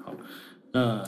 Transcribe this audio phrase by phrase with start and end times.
[0.00, 0.16] 好，
[0.72, 1.02] 那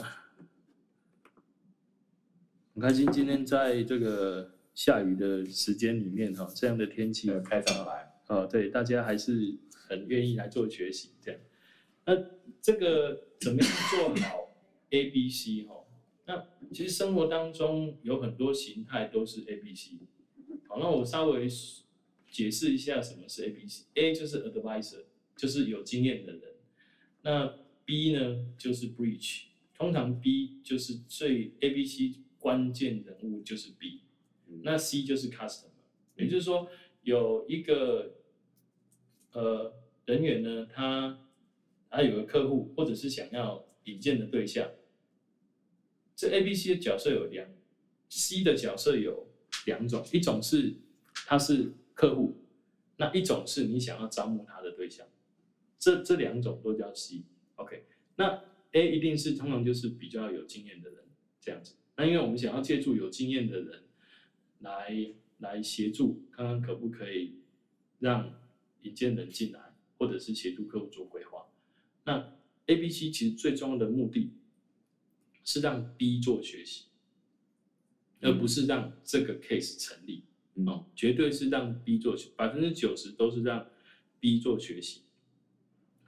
[2.73, 11.41] 很开心今天在这个下雨的时间里面哈，这样的天气开上来，哦，对，大家还是很愿意来做学习这样。
[12.05, 12.15] 那
[12.61, 14.55] 这个怎么样做好
[14.91, 15.75] A B C 哈？
[16.25, 19.91] 那其实生活当中有很多形态都是 A B C。
[20.67, 21.47] 好，那我稍微
[22.29, 23.85] 解释一下什么是 A B C。
[23.95, 25.03] A 就是 Advisor，
[25.35, 26.41] 就是有经验的人。
[27.21, 27.53] 那
[27.89, 29.45] B 呢，就是 Breach，。
[29.73, 34.01] 通常 B 就是最 A B C 关键人物就是 B。
[34.61, 35.71] 那 C 就是 Customer，
[36.15, 36.69] 也就是说
[37.01, 38.13] 有一个
[39.31, 39.73] 呃
[40.05, 41.19] 人员呢，他
[41.89, 44.69] 他有个客户或者是想要引荐的对象。
[46.15, 47.47] 这 A、B、C 的角色有两
[48.07, 49.25] ，C 的角色有
[49.65, 50.75] 两种，一种是
[51.25, 52.37] 他是客户，
[52.97, 55.07] 那一种是你想要招募他的对象，
[55.79, 57.23] 这这两种都叫 C。
[57.59, 57.83] OK，
[58.15, 61.03] 那 A 一定是通常就是比较有经验的人
[61.39, 61.75] 这样子。
[61.95, 63.83] 那因为我们想要借助有经验的人
[64.59, 67.35] 来来协助，看看可不可以
[67.99, 68.33] 让
[68.81, 71.45] 引荐人进来，或者是协助客户做规划。
[72.05, 72.33] 那
[72.67, 74.31] A、B、C 其实最重要的目的。
[75.41, 76.85] 是让 B 做学习，
[78.21, 80.25] 而不是让这个 case 成立。
[80.53, 83.67] 嗯、哦，绝对是让 B 做学，百分之九十都是让
[84.19, 85.01] B 做学习。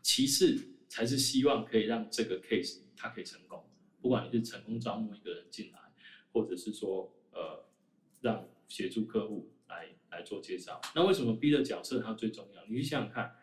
[0.03, 3.63] 其次才是希望可以让这个 case 它可以成功。
[4.01, 5.79] 不管你是成功招募一个人进来，
[6.33, 7.63] 或者是说呃
[8.19, 10.81] 让协助客户来来做介绍。
[10.93, 12.65] 那为什么 B 的角色它最重要？
[12.67, 13.35] 你去想想看，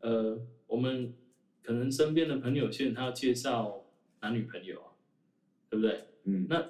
[0.00, 1.14] 呃，我们
[1.62, 3.86] 可能身边的朋友，现在他要介绍
[4.20, 4.92] 男女朋友啊。
[5.68, 6.04] 对不对？
[6.24, 6.64] 嗯，那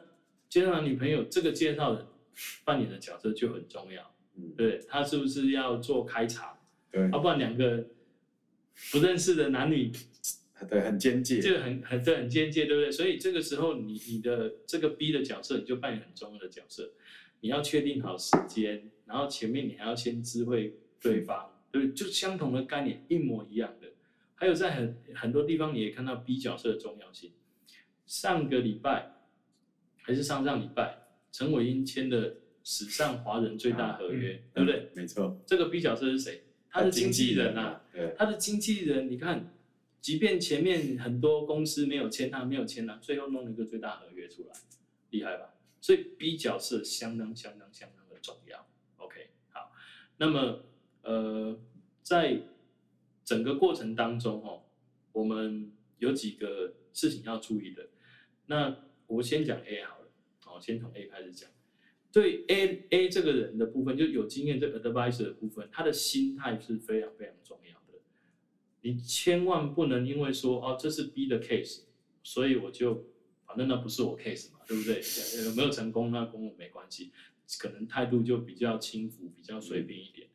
[0.49, 2.07] 介绍男女朋友这个介绍人
[2.65, 4.11] 扮演的角色就很重要。
[4.35, 6.59] 嗯，对，他是不是要做开场？
[6.91, 7.87] 对，要、啊、不然两个
[8.93, 9.91] 不认识的男女，
[10.69, 12.91] 对，很间接，这个很很对，很间接，对不对？
[12.91, 16.93] 所以这个时候你你的这个 B 的角色，你就扮演很重要的角色。
[17.41, 21.95] 你要确定好时间，然后前面你还要先知会对方，对不对？
[21.95, 23.89] 就相同的概念，一模一样的。
[24.35, 27.33] 还有在很很多地方，你也看到 B 角色的重要性。
[28.07, 29.17] 上个礼拜
[30.03, 30.99] 还是上上礼拜，
[31.31, 34.91] 陈伟英签的史上华人最大合约，啊嗯、对不对？
[34.95, 35.39] 没错。
[35.47, 36.43] 这个 B 角色是谁？
[36.71, 37.83] 他是经纪人啊。
[37.97, 38.15] 对。
[38.19, 39.55] 他的经纪人，你看，
[40.03, 44.55] 即便前面很多公司没有签他，没有签他，最后弄了一个最大合约出来，
[45.11, 45.55] 厉害吧？
[45.81, 48.67] 所以 B 角色相当相当相当的重要。
[48.99, 49.73] OK，好。
[50.19, 50.65] 那么，
[51.03, 51.59] 呃，
[52.03, 52.43] 在
[53.25, 54.65] 整个过程当中，哦，
[55.13, 57.89] 我们有几个事情要注意的。
[58.47, 60.09] 那我先讲 A 好了，
[60.45, 61.51] 好，先从 A 开始讲。
[62.13, 67.77] 对 A A 这个人的部分，就有经验这个 advisor 的部分，他的心态是非常非常重要。
[68.87, 71.81] 你千万不能因为说哦，这是 B 的 case，
[72.23, 73.05] 所以我就
[73.45, 75.03] 反正那不是我 case 嘛，对不对？
[75.45, 77.11] 有没有成功那跟我没关系，
[77.59, 80.29] 可能态度就比较轻浮，比较随便一点。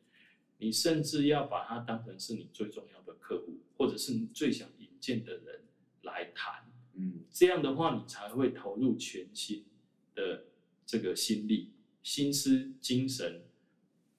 [0.58, 5.62] 你甚至要把它当成是你最重要的客户，或者是你最想引荐的人
[6.02, 6.70] 来谈。
[6.92, 9.64] 嗯，这样的话，你才会投入全新
[10.14, 10.44] 的
[10.84, 11.70] 这个心力、
[12.02, 13.40] 心思、精神，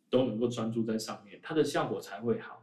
[0.10, 2.63] 都能够专注在上面，它的效果才会好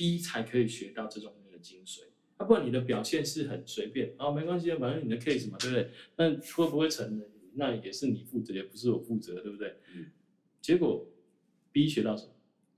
[0.00, 2.04] ，B 才可以学到这种的精髓。
[2.38, 5.90] 要不然你的表现是很随便，哦，没关系，反正你的 case 嘛，对不对？
[6.16, 7.22] 那会不会成，
[7.52, 9.76] 那也是你负责，也不是我负责，对不对？
[9.94, 10.06] 嗯。
[10.62, 11.06] 结果
[11.70, 12.32] B 学到什么？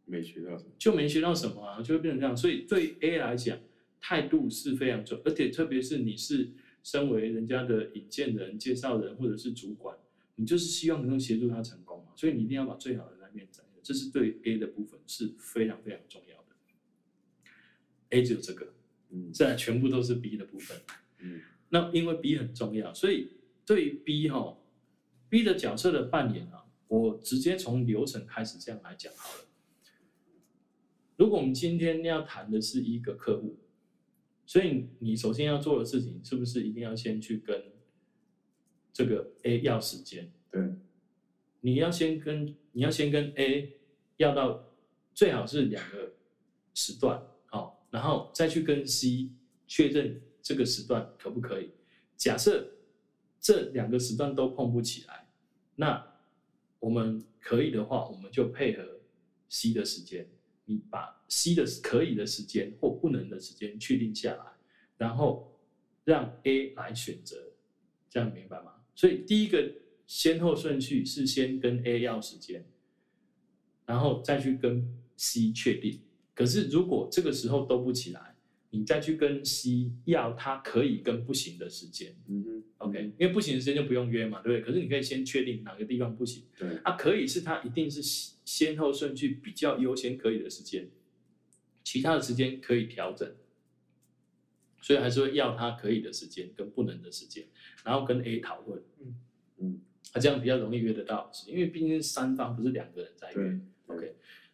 [0.07, 2.37] 没学到什么，就没学到什么啊，就会变成这样。
[2.37, 3.57] 所以对 A 来讲，
[4.01, 6.51] 态度是非常重要，而且特别是你是。
[6.85, 9.97] 身为人家的引荐人、介绍人或者是主管，
[10.35, 16.32] 你就是希望能够协助他成功嘛，所以你一定要把最好的那面展现，这是对 A 的部分是非常非常重要的。
[18.13, 18.73] A 只有这个，
[19.11, 20.81] 嗯，现在全部都是 B 的部分，
[21.19, 23.33] 嗯，那因为 B 很重要，所以
[23.67, 24.57] 对于 B 哈
[25.29, 29.45] ，B 的角色的扮演啊，我直接从流程开始这样来讲好了。
[31.17, 33.59] 如果我们今天要谈的是一个客户。
[34.45, 37.73] 所以你首先要做的事情，是不是一定要先去跟
[38.93, 40.31] 这个 A 要时间？
[40.51, 40.61] 对，
[41.61, 43.73] 你要先跟你要先跟 A
[44.17, 44.69] 要到
[45.15, 46.15] 最好是两个
[46.75, 47.32] 时段，好，
[47.93, 49.31] 然后再去跟 C
[49.69, 51.71] 确认这个时段可不可以。
[52.17, 52.73] 假设
[53.39, 55.29] 这两个时段都碰不起来，
[55.77, 56.05] 那
[56.81, 59.01] 我们可以的话，我们就配合
[59.49, 60.27] C 的时间。
[60.65, 64.45] 你把 C 的可以的时间或不能的时间确定下来，
[64.97, 65.61] 然后
[66.05, 67.53] 让 A 来选择，
[68.09, 68.73] 这样明白吗？
[68.95, 69.71] 所以第一个
[70.07, 72.65] 先后顺序是先跟 A 要时间，
[73.85, 76.01] 然后再去跟 C 确定。
[76.35, 78.37] 可是如果这个时候都不起来，
[78.71, 82.15] 你再去跟 C 要他可以跟不行的时间。
[82.29, 84.67] 嗯哼，OK，因为不行的时间就不用约嘛，对不对？
[84.67, 86.45] 可是你可以先确定哪个地方不行。
[86.59, 88.01] 对，啊，可以是他一定是
[88.45, 90.89] 先后顺序比较优先可以的时间，
[91.85, 93.31] 其他的时间可以调整。
[94.81, 97.47] 所以还是会要他可以的时间跟不能的时间，
[97.85, 99.15] 然后跟 A 讨论，嗯
[99.59, 99.81] 嗯，
[100.13, 103.61] 他这样比较容易约得到，因为毕竟是三方不是两个人在约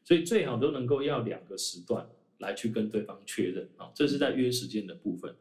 [0.09, 2.09] 所以最好都能够要两个时段
[2.39, 5.35] 来去跟对方确认啊，这是在约时间的部分。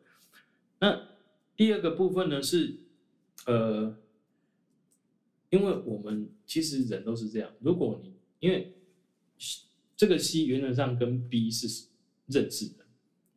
[0.80, 1.08] 那
[1.56, 2.76] 第二个部分呢是，
[3.46, 3.98] 呃，
[5.52, 8.12] 因为我们其实人都是这样，如果你
[8.42, 8.74] 因为
[9.96, 11.86] 这个 C 原则上跟 B 是
[12.26, 12.86] 认识的。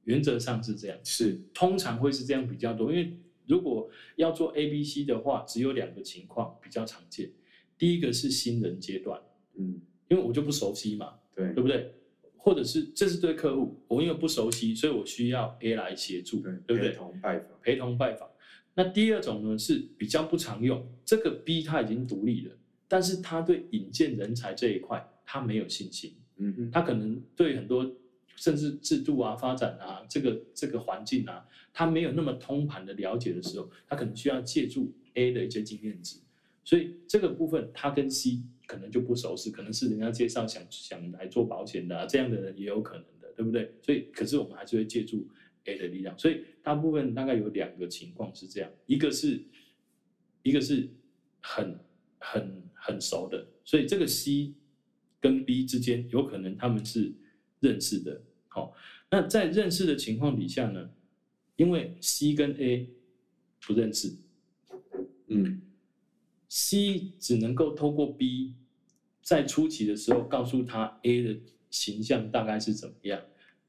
[0.03, 3.17] 原则上是这样，是通常会是这样比较多，因为
[3.47, 7.31] 如果要做 A、B、C 的话，只有两个情况比较常见。
[7.79, 9.23] 第一个是新人阶段，
[9.55, 11.93] 嗯，因为我就不熟悉嘛，对，对不对？
[12.37, 16.91] 或者是这是对客户，我因为不熟悉，所以我需要 A 来协助，对，对不对？
[16.91, 18.29] 陪同拜访，陪同拜访。
[18.75, 22.55] 那第二种呢是比较不常用，这个 B 他已经独立了，
[22.89, 27.91] 但是他对引荐人才这一块他没有信心，嗯哼，他可能对很多。
[28.37, 36.17] 甚至制度啊、发展啊、这个这个环境啊，他没有那么通盘的了解的时候，他可能需要借助 A 的一些经验值，
[36.65, 43.75] 所以这个部分他跟 C 可能就不熟悉，可能是人家介绍想想来做保险的、啊、这样的人也有可能的，对不对？
[43.83, 45.29] 所以可是我们还是会借助
[45.65, 49.43] A 的力量，所以大部分大概有两个情况是这样，一个是
[50.45, 50.89] 一个是
[51.41, 51.81] 很
[52.19, 54.55] 很很熟的，所以这个 C
[55.21, 57.13] 跟 B 之间有可能他们是
[57.59, 58.23] 认识的。
[58.47, 58.73] 好，
[59.11, 60.89] 那在认识的情况底下呢，
[61.57, 62.89] 因为 C 跟 A
[63.67, 64.17] 不认识，
[65.27, 65.61] 嗯
[66.51, 68.57] ，C 只能够透过 B
[69.23, 73.23] 在初期的时候告诉他 A 的形象大概是怎么样。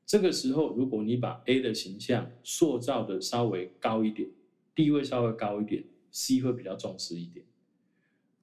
[0.05, 4.27] 这个时候，如果你把 A 的形象塑造的稍微高一点，
[4.75, 7.45] 地位稍微高一点，C 会比较重视一点。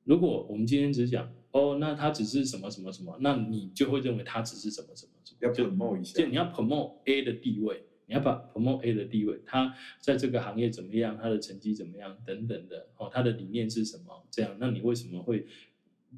[0.04, 5.12] 如果我们今天只讲哦，那他只是什么什么什么，那你就会认为他只是什么什么。
[5.40, 14.26] 要 promote 一下，就你要 promote A 的地位，你要把 promote A 的地位，他在这个行业怎么样，他的成绩怎么样等等的，哦，他的理念是什么？
[14.30, 15.46] 这样，那你为什么会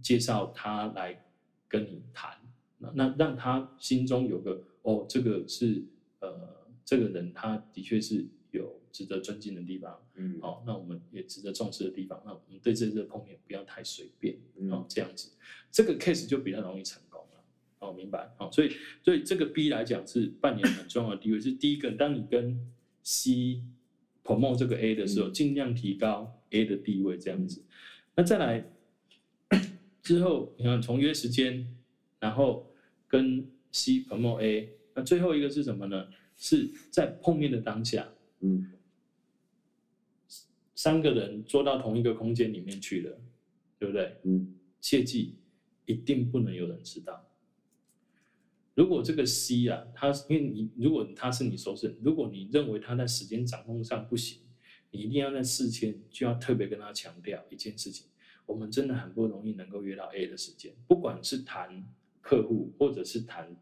[0.01, 1.25] 介绍他来
[1.69, 2.33] 跟你谈？
[2.79, 5.83] 那那让他心中有个哦，这个是
[6.21, 14.37] 呃，这个人他的确是有值得尊敬的地方，嗯，哦，那我们也值得重视的地方，那我们对这这碰面不要太随便，
[14.71, 15.33] 哦，这样子，
[15.73, 17.03] 这个 case 就比较容易成。
[17.91, 18.33] 哦，明白。
[18.39, 18.71] 好，所以
[19.03, 21.41] 所以这个 B 来讲是扮演很重要的地位。
[21.41, 22.59] 是第一个，当你跟
[23.03, 23.63] C
[24.25, 27.65] promote 这个 A 的时候，尽量提高 A 的地位，这样子。
[28.15, 28.65] 那再来
[30.03, 31.77] 之后，你看从约时间，
[32.19, 32.73] 然后
[33.09, 36.09] 跟 C promote A，那最后一个是什么呢？
[36.37, 38.09] 是在碰面的当下，
[38.41, 38.73] 嗯，
[40.75, 43.21] 三个人坐到同一个空间里面去了，
[43.79, 44.17] 对不对？
[44.23, 45.35] 嗯，切记
[45.85, 47.30] 一定不能有人知道。
[48.81, 54.41] 如果这个 C 啊，他因为你如果他是你熟识，如果你认为他在时间掌控上不行，
[54.91, 58.07] 你一定要在事前就要特别跟他强调一件事情：
[58.47, 61.87] 我们真的很不容易能够约到 A 的时间，不管是谈
[62.23, 63.55] 客户或者是谈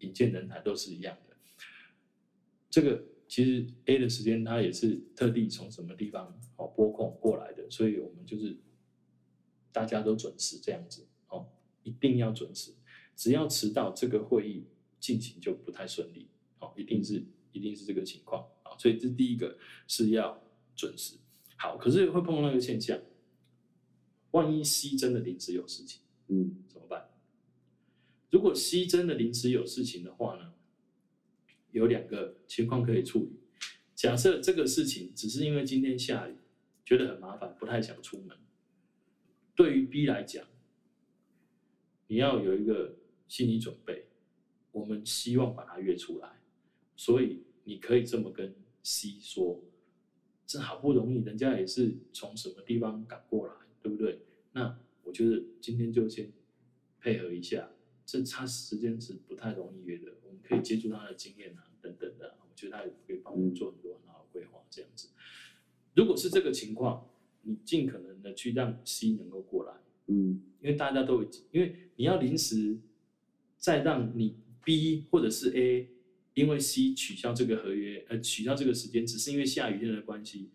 [0.00, 1.36] 引荐人才都是一样的。
[2.68, 8.58] 这个其实 A 的时间他也是特地从什么地方哦拨空过来的，所以我们就是
[9.70, 11.46] 大家都准时这样子哦，
[11.84, 12.72] 一定要准时。
[13.16, 14.66] 只要迟到，这个会议
[15.04, 16.26] 进行就不太顺利，
[16.60, 20.42] 哦，一定是一定是这个情况啊，所以这第一个是要
[20.74, 21.18] 准时。
[21.58, 22.98] 好，可是会碰到一个现象，
[24.30, 27.10] 万一 C 真的临时有事情，嗯，怎么办？
[28.30, 30.54] 如果 C 真的临时有事情的话呢，
[31.72, 33.40] 有两个情况可以处理。
[33.94, 36.36] 假设这个事情只是因为今天下雨，
[36.82, 38.38] 觉得很麻烦，不太想出门，
[39.54, 40.46] 对于 B 来讲，
[42.06, 42.96] 你要有一个。
[43.26, 44.06] 心理准备，
[44.74, 46.28] 我们希望把他约出来，
[46.96, 48.52] 所以你可以这么跟
[48.82, 49.62] C 说
[50.44, 54.18] ：“这好不容易，人家也是从什么地方赶过来，对不对？
[54.50, 56.32] 那我觉得今天就先
[56.98, 57.70] 配合一下，
[58.04, 65.08] 这差时间是不太容易约的，我们可以借助他的经验啊，等等的，我觉得他也可以帮我们做很多很好的规划，这样子。
[65.94, 67.08] 如果是这个情况，
[67.42, 69.72] 你尽可能的去让 C 能够过来，
[70.08, 72.76] 嗯，因为大家都已经，因为你要临时。
[73.56, 75.88] 再让你 B 或者是 A，
[76.34, 80.50] 因为 C 取消这个合约，呃，取消这个时间，只是因为下雨天的关系。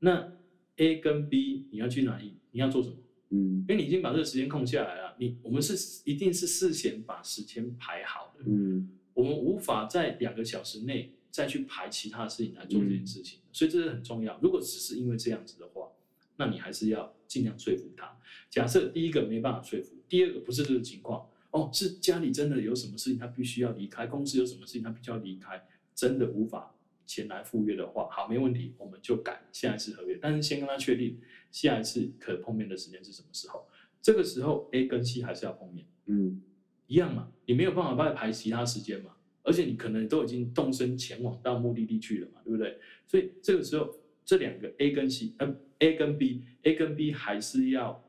[0.00, 0.32] 那
[0.76, 2.34] A 跟 B 你要去哪里？
[2.52, 2.96] 你要做什么？
[3.30, 8.44] 嗯，因为你已经把这个时间空下来了，你我们是一定是事先把时间排好的。
[8.46, 13.38] 嗯，我们无法在两个小时内再去排其他的事情来做这件事情。
[13.38, 14.36] 嗯、所以这是很重要。
[14.42, 15.88] 如果只是因为这样子的话，
[16.36, 18.18] 那你还是要尽量说服他。
[18.48, 26.74] 假设第一个没办法说服，第二个不是这个情况，哦，是家里真的有什么事情他必须要离开，公司有什么事情他必须要离开，真的无法
[27.06, 30.18] 前来赴约的话，好，没问题，我们就改下一次合约。
[30.20, 31.18] 但是先跟他确定
[31.50, 33.66] 下一次可碰面的时间是什么时候。
[34.02, 36.40] 这个时候 A 跟 C 还是要碰面，嗯，
[36.86, 39.10] 一样嘛，你没有办法帮他排其他时间嘛，
[39.42, 42.78] 而且你可能都已经动身前往到目的地去了嘛，对不对？
[43.06, 48.02] 所以这个时候这两个 A 跟 C，呃，A 跟 B，A 跟 B 还是要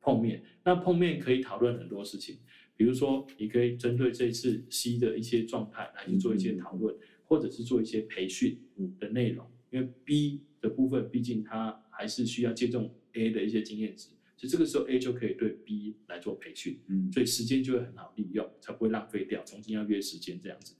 [0.00, 0.44] 碰面。
[0.64, 2.38] 那碰面可以讨论很多事情，
[2.78, 8.56] 比如说你可以针对这次 C 的一些状态来去做一些讨论，嗯、或者是做一些培训
[9.00, 14.10] 的内容，因为 B 的部分毕竟它还是需要借重 A 的一些经验值。
[14.36, 20.76] 所以这个时候 A 就可以对 B 来做培训，嗯，所以时间就会很好利用，才不会浪费掉，重新要约时间这样子。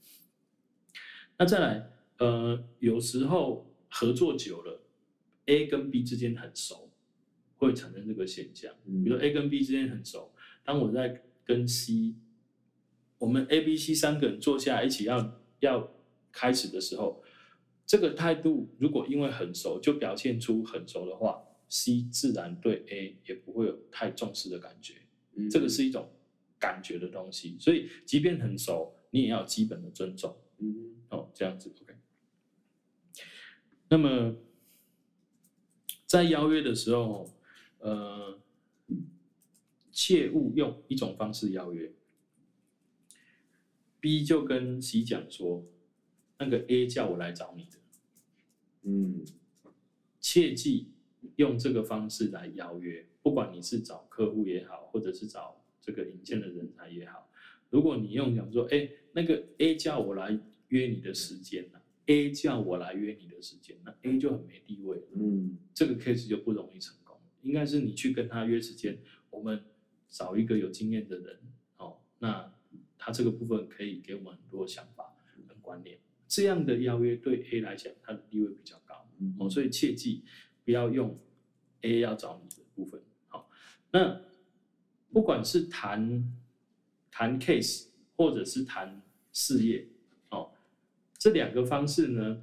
[1.37, 4.85] 那再来，呃，有时候合作久了
[5.47, 6.93] ，A 跟 B 之间很熟，
[7.57, 8.73] 会产生这个现象。
[8.85, 10.33] 比如说 A 跟 B 之间很熟，
[10.65, 12.15] 当我在跟 C，
[13.19, 15.91] 我们 A、B、C 三个人坐下来一起要要
[16.31, 17.25] 开始的时候，
[17.85, 21.43] 这个态度如果因为很熟就表现出很熟的话。
[21.71, 24.95] C 自然对 A 也不会有太重视的感觉，
[25.35, 26.11] 嗯，这个是一种
[26.59, 31.95] 感觉的东西，所以即便很熟，你也要基本的尊重，嗯，哦，这样子，OK。
[33.91, 34.35] 那么
[36.07, 37.31] 在邀约的时候，
[37.81, 38.41] 呃，
[40.01, 41.93] 切勿用一种方式邀约。
[43.99, 45.67] B 就跟 C 讲说，
[46.39, 47.79] 那个 A 叫我来找你的，
[48.83, 49.25] 嗯，
[50.21, 50.93] 切记。
[51.35, 57.29] 用这个方式来邀约，不管你是找客户也好，或者是找这个引荐的人才也好，
[57.71, 60.39] 如果你用讲说，哎，那个 A 叫我来
[60.69, 67.19] 约你的时间呢 A 叫我来约你的时间，那 A 就很没地位，嗯，这个 case 就不容易成功。
[67.43, 68.97] 应该是你去跟他约时间，
[69.31, 69.65] 我们
[70.09, 71.39] 找一个有经验的人，
[71.77, 72.53] 哦，那
[72.99, 75.15] 他这个部分可以给我们很多想法
[75.47, 80.25] 跟观念，这样的邀约对 A 来讲，他的地位比较高，哦，所以切记。
[80.65, 81.19] 不要用
[81.81, 83.49] A 要找你的部分，好，
[83.91, 84.21] 那
[85.11, 86.31] 不管是谈
[87.11, 89.01] 谈 case 或者是谈
[89.33, 89.89] 事业，
[90.29, 90.53] 哦，
[91.17, 92.43] 这两个方式呢，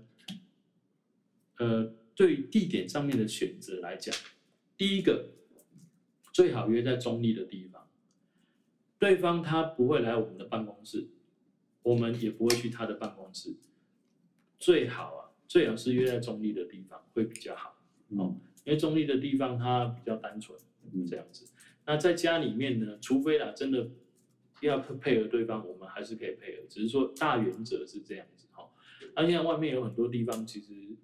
[1.60, 4.16] 呃，对地点上面的选择来讲，
[4.76, 5.30] 第一个
[6.36, 7.88] 最好约在中立的地方，
[9.00, 11.08] 对方他不会来我们的办公室，
[11.82, 13.56] 我们也不会去他的办公室，
[14.60, 17.78] 最好啊，最好是约在中立的地方会比较好。
[18.18, 20.60] 哦，因为中立的地方它比较单纯，
[21.08, 21.48] 这样子。
[21.86, 23.90] 那在家里面呢，除非啦真的
[24.60, 26.64] 要配合对方，我们还是可以配合。
[26.68, 28.70] 只是说大原则是这样子哈。
[29.16, 30.98] 那现在外面有很多地方，其实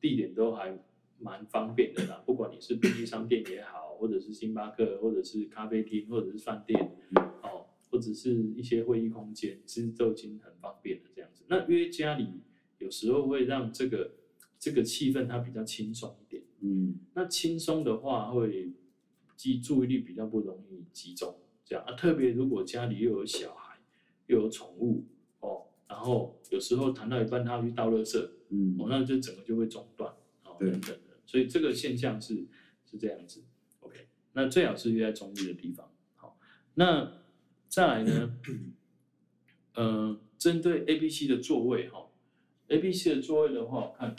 [0.00, 0.78] 地点都还
[1.18, 2.22] 蛮方便的啦。
[2.24, 6.96] 不管你是便利商店也好，或者是星巴克，或者是咖啡厅，或者是饭店，
[7.42, 11.44] 哦，或者是一些会议空间，其实都已经很方便了这样子。
[11.48, 12.40] 那约家里
[12.78, 14.14] 有时候会让这个。
[14.62, 18.70] 这个气氛它比较轻松一点，嗯，那轻松的话会
[19.34, 21.82] 记注意力比较不容易集中，这样。
[21.86, 23.78] 啊，特别如果家里又有小孩，
[24.26, 25.06] 又有宠物
[25.40, 30.12] 哦，然后有时候谈到一半他要去倒垃圾，嗯，哦，那就整个就会中断，
[30.44, 32.46] 哦，等等的，所以这个现象是
[32.84, 33.42] 是这样子
[34.32, 36.38] 那最好是约在中立的地方，好，
[36.74, 37.12] 那
[37.68, 38.36] 再来呢，
[39.74, 42.08] 呃，针对 A、B、C 的座位哈
[42.68, 44.14] ，A、B、C 的座位的话，我看。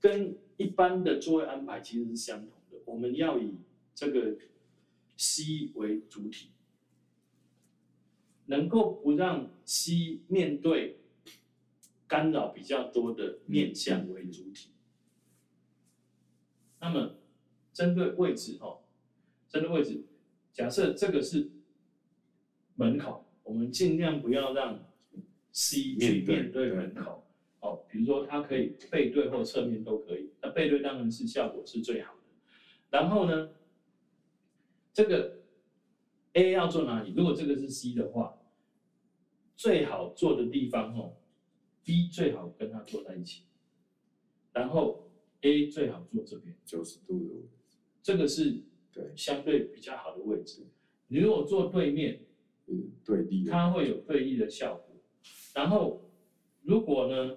[0.00, 3.54] 跟一般的座位安排其实是相同的，我们要以
[3.94, 4.36] 这个
[5.16, 6.48] C 为主体，
[8.46, 10.98] 能够不让 C 面对
[12.08, 14.70] 干扰比较多的面向为主体。
[16.80, 17.14] 那么
[17.72, 18.80] 针对位置哦，
[19.48, 20.04] 针对位置，
[20.52, 21.50] 假设这个是
[22.74, 24.84] 门口，我们尽量不要让
[25.52, 27.24] C 去面对门口。
[27.60, 32.20] 哦，比如说它可以背对或侧面都可以，那背对当然是效果是最好的。
[32.90, 33.50] 然后呢，
[34.92, 35.38] 这个
[36.32, 37.14] A 要坐哪里？
[37.14, 38.36] 如果这个是 C 的话，
[39.54, 41.14] 最好坐的地方哦
[41.84, 43.44] ，B 最好跟他坐在一起，
[44.52, 45.08] 然后
[45.42, 47.61] A 最好坐这边九十度的位置，
[48.02, 50.66] 这个是对相对比较好的位置。
[51.08, 52.20] 你如果坐对面，
[52.66, 54.96] 嗯，对立，它会有对立的效果。
[55.54, 56.10] 然后
[56.62, 57.36] 如果呢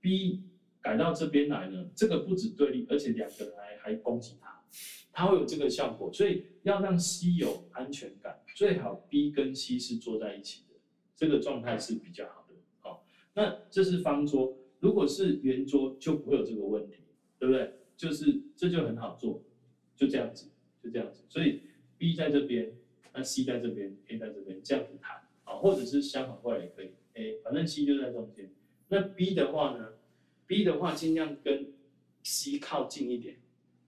[0.00, 0.44] ？B
[0.80, 4.62] 改到这边来呢，这个不止对立，而且两个人还还攻击他，
[5.10, 6.12] 他会有这个效果。
[6.12, 10.74] 所以要让 C 有安全感，最好 B 跟 C 是坐在一起的，
[11.16, 12.54] 这个状态是比较好的。
[12.80, 16.98] 好那这是方桌，如果是圆桌就不会有这个问题，
[17.38, 17.72] 对不对？
[17.96, 19.42] 就是这就很好做，
[19.96, 20.48] 就这样子，
[20.82, 21.24] 就这样子。
[21.28, 21.62] 所以
[21.98, 22.72] B 在这边，
[23.14, 26.90] 那 C 在这边，A 在这边，这样子弹啊，或者是相反过来也可以。
[27.14, 28.50] A 反正 C 就在中间。
[28.88, 29.94] 那 B 的话呢
[30.46, 31.72] ？B 的话尽量跟
[32.22, 33.36] C 靠近一点，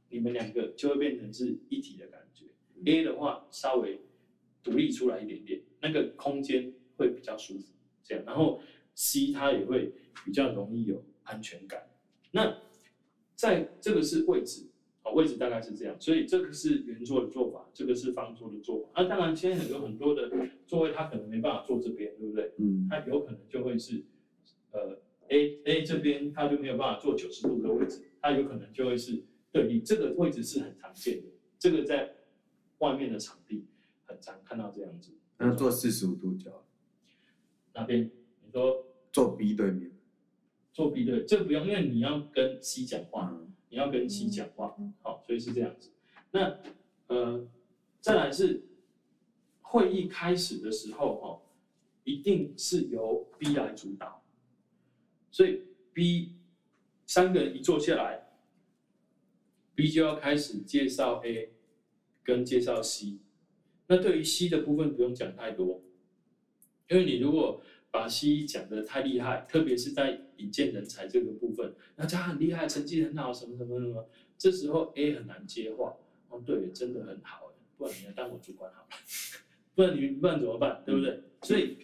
[0.09, 2.47] 你们两个就会变成是一体的感觉。
[2.85, 4.01] A 的话稍微
[4.63, 8.25] 独立出来一点点，那个空间会比较舒服，这样。
[8.25, 8.63] 然后
[8.95, 9.93] C 它也会
[10.25, 11.89] 比较容易有安全感。
[12.31, 12.61] 那
[13.35, 14.67] 在这个是位置，
[15.13, 15.97] 位置大概是这样。
[16.01, 18.89] 所以这个是圆桌的做法，这个是方桌的做法。
[18.97, 20.31] 那、啊、当然，现在有很多的
[20.67, 22.53] 座位，他可能没办法坐这边，对不对？
[22.59, 22.87] 嗯。
[22.91, 24.05] 他有可能就会是，
[24.73, 24.99] 呃
[25.29, 29.81] ，A A 这边他就没有办法坐九十度的位置，他有可能就会是对立。
[29.81, 31.27] 这个位置是很常见的，
[31.59, 32.15] 这个在。
[32.81, 33.67] 外面的场地
[34.05, 36.65] 很常看到这样子，那坐四十五度角，
[37.75, 38.09] 哪边？
[38.45, 39.91] 你说坐 B 对面，
[40.73, 45.91] 坐 B 对，这个不用，因为你要跟 C 讲话，嗯、你要跟 C 讲话，好，所以是这样子。
[46.31, 46.59] 那
[47.09, 47.47] 呃，
[48.01, 48.63] 再来是
[49.63, 51.41] 会议开始的时候，哈，
[52.05, 54.23] 一定是由 B 来主导，
[55.31, 56.37] 所以 B
[57.07, 58.29] 三个人一坐下来
[59.75, 61.53] ，B 就要开始介绍 A。
[62.25, 63.17] 跟介绍 C，
[63.87, 65.83] 那对于 C 的部分不用讲太多，
[66.91, 75.97] 因为你如果把西医讲得太厉害，特别是在引荐人才这个部分，那他很厉害，成绩很好，什么什么什么，这时候 A 很难接话。
[76.29, 78.89] 哦，对，真的很好，不然你来当我主管好了，
[79.75, 80.83] 不然你不然怎么办？
[80.85, 81.23] 对不对？
[81.43, 81.79] 所以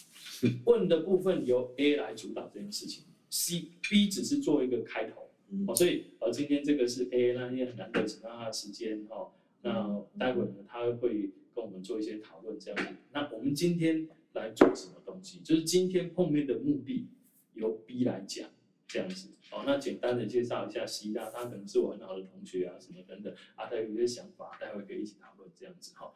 [0.64, 5.28] 问的部分由 A 来主导这件事情，C、B 只是做一个开头。
[5.66, 9.32] 哦，所以呃，今天这个是 A，那也很难得请到他的时间哦。
[9.60, 12.94] 那待会呢，他会跟我们做一些讨论，这样子。
[13.12, 15.40] 那我们今天来做什么东西？
[15.40, 17.08] 就是今天碰面的目的
[17.54, 18.48] 由 B 来讲，
[18.86, 19.30] 这样子。
[19.50, 25.94] 好，那简单的介绍一下 C 啊，他可能是我很好的同学啊，什么等等啊，他有一些想法，待会可以一起讨论这样子。
[25.96, 26.12] 哈，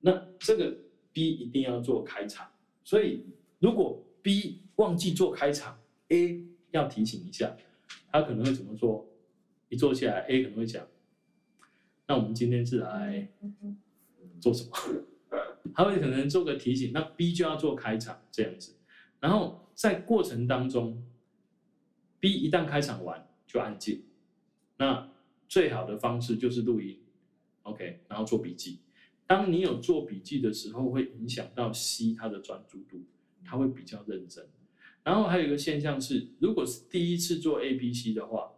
[0.00, 0.76] 那这个
[1.12, 2.50] B 一定要做开场，
[2.84, 3.24] 所以
[3.58, 7.56] 如果 B 忘记做开场，A 要提醒一下，
[8.12, 9.06] 他可能会怎么做？
[9.70, 10.88] 一坐下来，A 可能会讲。
[12.06, 13.28] 那我们今天是来
[14.40, 14.70] 做什么？
[15.74, 18.74] 他会可能做个提醒，那 B 就要做开场这样子。
[19.20, 21.04] 然后在过程当中
[22.20, 24.02] ，B 一旦开场完就安静。
[24.76, 25.10] 那
[25.48, 27.00] 最好的方式就是录音
[27.62, 28.78] ，OK，然后做笔记。
[29.26, 33.02] 当你有做笔记的时候，会影响到 C 他的专注度，
[33.44, 34.46] 他会比较认真。
[35.02, 38.52] 然后还有一个现象是，如果是第一次做 ABC 的话，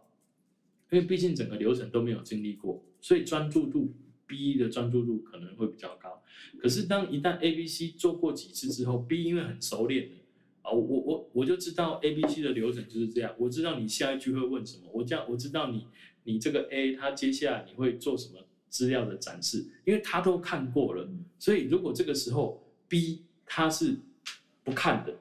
[0.91, 2.83] 因为毕竟整个流程都没有经历过。
[2.99, 3.93] 所以专注度
[4.27, 6.20] B 的专注度可能会比较高，
[6.61, 10.15] 可是当一旦 A、B、C 做过几次之后，B 因为很熟练的
[10.61, 15.87] 啊，我我我就知道 A、B、C 的流程就是这样，我知道你下一句会问什么，我这样我知道你
[16.23, 21.07] 你这个 A 他接下来你会做什么资料的展示，因为他都看过了，
[21.39, 23.95] 所以如果这个时候 B 他是
[24.63, 25.13] 不看的，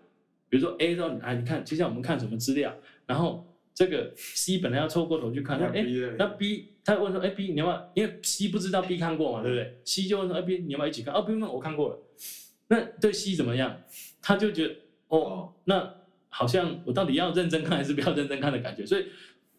[0.49, 3.46] 比如说 A 说哎你看接下来我们看什么资料，然后。
[3.81, 5.83] 这个 C 本来要凑过头去看，那哎，
[6.19, 7.93] 那 B 他问说，哎 B 你要不要？
[7.95, 11.14] 因为 C 不知道 B 看过嘛，对不对？C 就问说，哎 B 你要不要一起看？
[11.14, 11.99] 哦不用，我看过了。
[12.69, 13.81] 那对 C 怎么样？
[14.21, 14.77] 他就觉得，
[15.09, 15.95] 哦，那
[16.29, 18.85] 好像我到底要认真看还是不要认真看的感觉。
[18.85, 19.07] 所以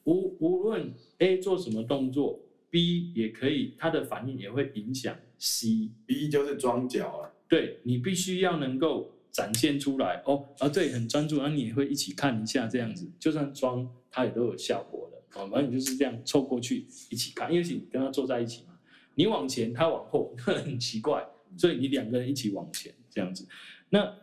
[0.03, 5.89] 无无论 A 做什么动作，B 也可以，他的反应也会影响 C。
[6.05, 13.91] B 就是装脚啊，对，你必须要能够展现出来哦，啊对，很专注，然后你也会一起看一下这样子，就算装。
[14.11, 18.77] 它也都有效果的，哦，反正你就是这样凑过去一起看，因为你跟他坐在一起嘛，
[19.15, 21.25] 你往前，他往后，很奇怪，
[21.57, 23.47] 所以你两个人一起往前这样子。
[23.89, 24.13] 那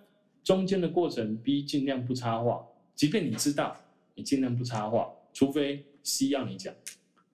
[0.45, 3.77] 中间的过程，B 尽量不插话，即便你知道，
[4.15, 6.75] 你尽量不插话，除非 C 要你讲，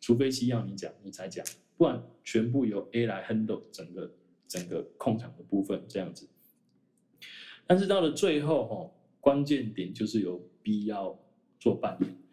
[0.00, 1.44] 除非 C 要你讲，你才讲，
[1.76, 4.12] 不然全部由 A 来 handle 整个
[4.46, 6.28] 整个控场的部分这样子。
[7.66, 8.90] 但是到了最后，哈，
[9.20, 11.18] 关键点就是由 B 要
[11.58, 12.23] 做扮演。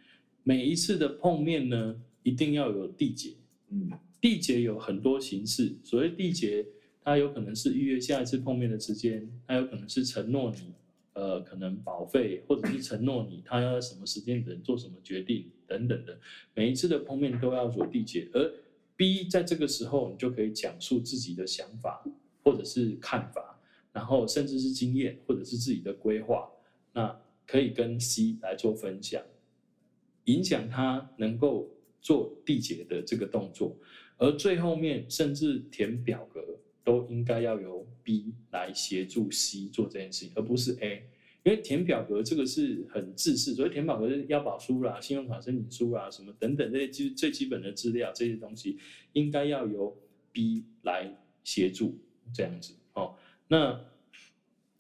[0.44, 3.34] 每一次的碰面呢，一定要有缔结。
[3.70, 5.76] 嗯，缔结有很多形式。
[5.84, 6.66] 所谓缔结，
[7.04, 10.74] 它有可能是预约下一次碰面的时间，它有可能是承诺你，
[11.14, 16.20] 呃，可能保费，或者是承诺你他要在什么时间点做什么决定等等的。
[16.54, 18.52] 每一次的碰面都要做缔结，而
[18.98, 22.04] B 在这个时候，你就可以讲述自己的想法
[22.44, 23.60] 或者是看法，
[23.94, 26.50] 然后甚至是经验或者是自己的规划，
[26.94, 29.22] 那可以跟 C 来做分享。
[30.26, 31.70] 影响他能够
[32.02, 33.78] 做缔结的这个动作，
[34.18, 36.44] 而最后面甚至填表格
[36.84, 41.04] 都应该要由 B 来协助 C 做这件事情，而不是 A，
[41.44, 48.78] 因为填表格这个是很自私，所以填表格是要保书啦、信用卡申请书啊什么等等这些基最基本的资料这些东西，
[49.14, 49.96] 应该要由
[50.32, 51.12] B 来
[51.44, 51.98] 协助
[52.34, 53.16] 这样子哦。
[53.48, 53.80] 那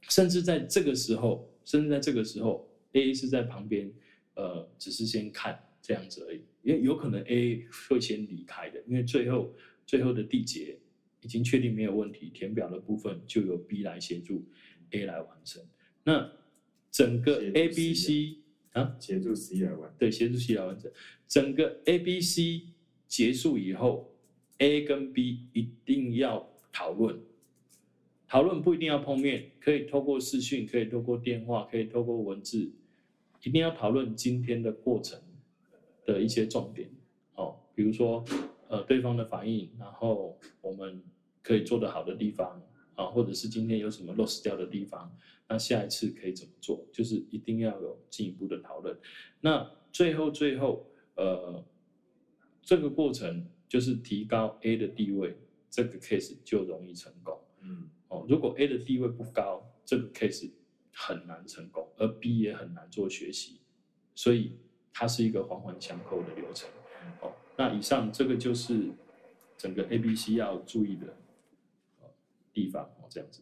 [0.09, 3.91] 甚至在这个时候，甚至在这个时候，A 是在旁边，
[4.35, 9.53] 呃，只是先看这样子而已，因为有可能 A 会先离开的，因为最后
[9.85, 10.77] 最后的缔结
[11.21, 14.45] 已经确定没有问题，填表的部分就由 B 来协助
[14.91, 15.63] A 来完成。
[16.03, 16.31] 那
[16.89, 18.37] 整个 A、B、C
[18.73, 20.91] 啊，协助 C 来完，对，协助 C 来完成。
[21.27, 22.63] 整个 A、B、C
[23.07, 24.15] 结束以后
[24.57, 27.19] ，A 跟 B 一定要讨论。
[28.27, 32.71] 讨论不一定要碰面，可以透过视讯，可以透过电话，可以透过文字，
[33.43, 35.19] 一定要讨论今天的过程
[36.05, 36.89] 的一些重点。
[37.35, 38.23] 哦，比如说，
[38.67, 41.01] 呃，对方的反应，然后我们
[41.41, 42.61] 可以做得好的地方。
[42.93, 45.09] 啊，或者是今天有什么 loss 掉的地方，
[45.47, 46.85] 那下一次可以怎么做？
[46.91, 48.95] 就是一定要有进一步的讨论。
[49.39, 51.63] 那最后最后，呃，
[52.61, 55.35] 这个过程就是提高 A 的地位，
[55.69, 57.39] 这个 case 就容易成功。
[57.61, 60.51] 嗯，哦，如果 A 的地位不高，这个 case
[60.93, 63.59] 很难成功，而 B 也很难做学习，
[64.15, 64.57] 所以
[64.93, 66.69] 它是一个环环相扣的流程。
[67.21, 68.89] 哦，那以上这个就是
[69.57, 71.17] 整个 ABC 要注意的。
[72.53, 73.41] 地方哦，这样子。